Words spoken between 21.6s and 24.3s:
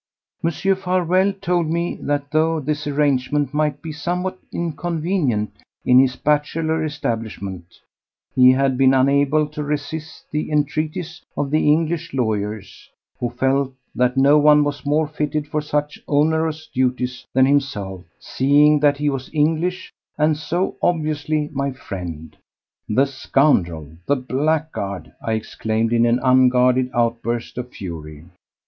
friend." "The scoundrel! The